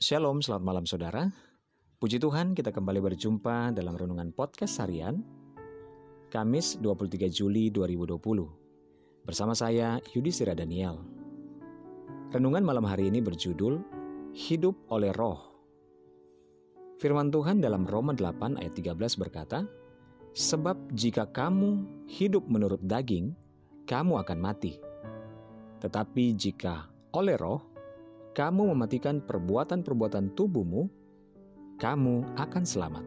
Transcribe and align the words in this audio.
Shalom, 0.00 0.40
selamat 0.40 0.64
malam 0.64 0.84
saudara. 0.88 1.28
Puji 2.00 2.16
Tuhan 2.16 2.56
kita 2.56 2.72
kembali 2.72 3.04
berjumpa 3.04 3.76
dalam 3.76 3.92
Renungan 3.92 4.32
Podcast 4.32 4.80
Harian 4.80 5.20
Kamis 6.32 6.80
23 6.80 7.28
Juli 7.28 7.68
2020 7.68 8.16
Bersama 9.28 9.52
saya 9.52 10.00
Yudhistira 10.16 10.56
Daniel 10.56 11.04
Renungan 12.32 12.64
malam 12.64 12.88
hari 12.88 13.12
ini 13.12 13.20
berjudul 13.20 13.76
Hidup 14.32 14.72
oleh 14.88 15.12
Roh 15.12 15.36
Firman 16.96 17.28
Tuhan 17.28 17.60
dalam 17.60 17.84
Roma 17.84 18.16
8 18.16 18.56
ayat 18.56 18.72
13 18.72 18.96
berkata 19.20 19.68
Sebab 20.32 20.96
jika 20.96 21.28
kamu 21.28 21.84
hidup 22.08 22.48
menurut 22.48 22.80
daging, 22.80 23.36
kamu 23.84 24.16
akan 24.24 24.38
mati. 24.40 24.80
Tetapi 25.84 26.32
jika 26.40 26.88
oleh 27.12 27.36
roh, 27.36 27.69
kamu 28.30 28.74
mematikan 28.74 29.18
perbuatan-perbuatan 29.22 30.34
tubuhmu, 30.38 30.86
kamu 31.82 32.22
akan 32.38 32.64
selamat. 32.64 33.04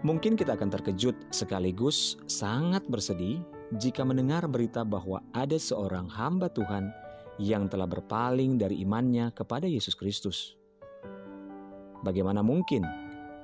Mungkin 0.00 0.32
kita 0.32 0.56
akan 0.56 0.72
terkejut 0.72 1.12
sekaligus 1.28 2.16
sangat 2.24 2.88
bersedih 2.88 3.44
jika 3.76 4.00
mendengar 4.00 4.48
berita 4.48 4.80
bahwa 4.80 5.20
ada 5.36 5.60
seorang 5.60 6.08
hamba 6.08 6.48
Tuhan 6.48 6.88
yang 7.36 7.68
telah 7.68 7.84
berpaling 7.84 8.56
dari 8.56 8.80
imannya 8.80 9.28
kepada 9.36 9.68
Yesus 9.68 9.92
Kristus. 9.92 10.56
Bagaimana 12.00 12.40
mungkin 12.40 12.80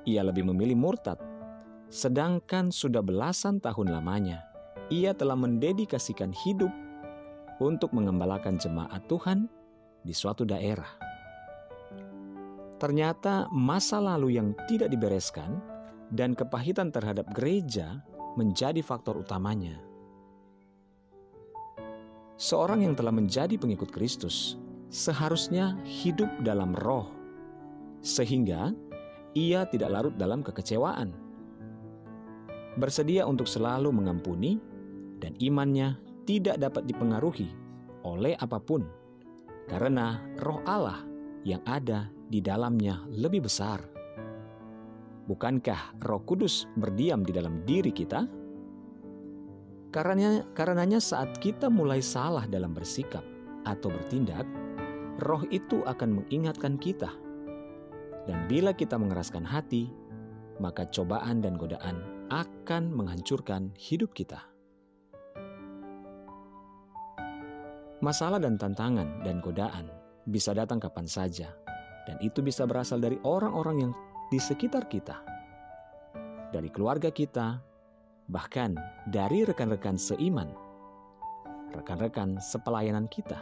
ia 0.08 0.24
lebih 0.24 0.48
memilih 0.48 0.80
murtad, 0.80 1.20
sedangkan 1.92 2.72
sudah 2.72 3.04
belasan 3.04 3.60
tahun 3.60 3.92
lamanya 3.92 4.40
ia 4.90 5.10
telah 5.12 5.34
mendedikasikan 5.34 6.30
hidup 6.30 6.70
untuk 7.62 7.92
mengembalakan 7.96 8.60
jemaat 8.60 9.04
Tuhan 9.08 9.48
di 10.04 10.12
suatu 10.12 10.44
daerah. 10.44 10.88
Ternyata 12.76 13.48
masa 13.48 13.98
lalu 13.98 14.36
yang 14.36 14.52
tidak 14.68 14.92
dibereskan 14.92 15.56
dan 16.12 16.36
kepahitan 16.36 16.92
terhadap 16.92 17.24
gereja 17.32 18.04
menjadi 18.36 18.84
faktor 18.84 19.16
utamanya. 19.16 19.80
Seorang 22.36 22.84
yang 22.84 22.92
telah 22.92 23.16
menjadi 23.16 23.56
pengikut 23.56 23.88
Kristus 23.88 24.60
seharusnya 24.92 25.80
hidup 25.88 26.28
dalam 26.44 26.76
roh, 26.76 27.08
sehingga 28.04 28.76
ia 29.32 29.64
tidak 29.72 29.88
larut 29.88 30.14
dalam 30.20 30.44
kekecewaan. 30.44 31.16
Bersedia 32.76 33.24
untuk 33.24 33.48
selalu 33.48 33.88
mengampuni, 33.88 34.60
dan 35.16 35.32
imannya 35.40 35.96
tidak 36.26 36.58
dapat 36.58 36.84
dipengaruhi 36.90 37.48
oleh 38.02 38.34
apa 38.36 38.58
pun, 38.58 38.82
karena 39.70 40.20
Roh 40.42 40.60
Allah 40.66 41.06
yang 41.46 41.62
ada 41.64 42.10
di 42.26 42.42
dalamnya 42.42 43.06
lebih 43.08 43.46
besar. 43.46 43.78
Bukankah 45.26 45.98
Roh 46.06 46.22
Kudus 46.22 46.70
berdiam 46.78 47.26
di 47.26 47.34
dalam 47.34 47.62
diri 47.66 47.90
kita? 47.90 48.26
Karenanya, 49.90 50.46
karenanya 50.54 51.00
saat 51.02 51.38
kita 51.38 51.70
mulai 51.70 52.02
salah 52.02 52.46
dalam 52.46 52.74
bersikap 52.74 53.22
atau 53.66 53.90
bertindak, 53.90 54.46
Roh 55.22 55.42
itu 55.50 55.82
akan 55.82 56.22
mengingatkan 56.22 56.78
kita. 56.78 57.10
Dan 58.26 58.46
bila 58.50 58.74
kita 58.74 58.98
mengeraskan 58.98 59.46
hati, 59.46 59.90
maka 60.58 60.86
cobaan 60.90 61.42
dan 61.42 61.54
godaan 61.54 62.02
akan 62.30 62.90
menghancurkan 62.90 63.70
hidup 63.78 64.10
kita. 64.14 64.55
Masalah 68.04 68.36
dan 68.36 68.60
tantangan 68.60 69.24
dan 69.24 69.40
godaan 69.40 69.88
bisa 70.28 70.52
datang 70.52 70.76
kapan 70.76 71.08
saja, 71.08 71.48
dan 72.04 72.20
itu 72.20 72.44
bisa 72.44 72.68
berasal 72.68 73.00
dari 73.00 73.16
orang-orang 73.24 73.88
yang 73.88 73.92
di 74.28 74.36
sekitar 74.36 74.84
kita, 74.84 75.16
dari 76.52 76.68
keluarga 76.68 77.08
kita, 77.08 77.56
bahkan 78.28 78.76
dari 79.08 79.48
rekan-rekan 79.48 79.96
seiman, 79.96 80.52
rekan-rekan 81.72 82.36
sepelayanan 82.36 83.08
kita. 83.08 83.40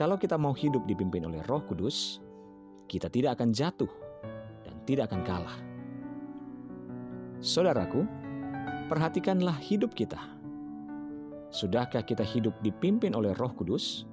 Kalau 0.00 0.16
kita 0.16 0.40
mau 0.40 0.56
hidup 0.56 0.88
dipimpin 0.88 1.28
oleh 1.28 1.44
Roh 1.44 1.60
Kudus, 1.60 2.24
kita 2.88 3.12
tidak 3.12 3.36
akan 3.36 3.52
jatuh 3.52 3.92
dan 4.64 4.76
tidak 4.88 5.12
akan 5.12 5.20
kalah. 5.28 5.56
Saudaraku, 7.44 8.08
perhatikanlah 8.88 9.60
hidup 9.60 9.92
kita 9.92 10.35
Sudahkah 11.54 12.02
kita 12.02 12.26
hidup 12.26 12.58
dipimpin 12.66 13.14
oleh 13.14 13.30
Roh 13.38 13.54
Kudus? 13.54 14.04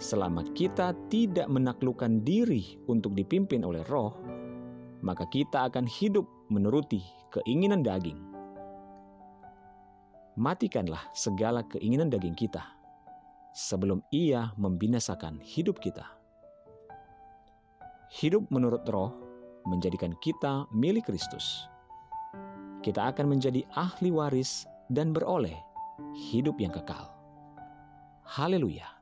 Selama 0.00 0.40
kita 0.56 0.96
tidak 1.12 1.44
menaklukkan 1.52 2.24
diri 2.24 2.80
untuk 2.88 3.12
dipimpin 3.12 3.60
oleh 3.60 3.84
Roh, 3.84 4.16
maka 5.04 5.28
kita 5.28 5.68
akan 5.68 5.84
hidup 5.84 6.24
menuruti 6.48 7.04
keinginan 7.28 7.84
daging. 7.84 8.16
Matikanlah 10.40 11.04
segala 11.12 11.60
keinginan 11.68 12.08
daging 12.08 12.32
kita 12.32 12.64
sebelum 13.52 14.00
ia 14.08 14.48
membinasakan 14.56 15.36
hidup 15.44 15.76
kita. 15.84 16.08
Hidup 18.08 18.48
menurut 18.48 18.82
Roh 18.88 19.12
menjadikan 19.68 20.16
kita 20.24 20.64
milik 20.72 21.12
Kristus. 21.12 21.68
Kita 22.80 23.12
akan 23.12 23.36
menjadi 23.36 23.60
ahli 23.76 24.08
waris 24.08 24.64
dan 24.88 25.12
beroleh 25.12 25.69
hidup 26.14 26.60
yang 26.60 26.70
kekal. 26.74 27.08
Haleluya! 28.26 28.99